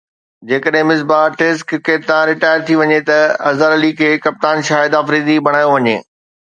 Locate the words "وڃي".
2.81-2.99, 5.79-5.97